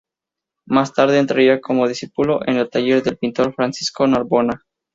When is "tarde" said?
0.95-1.19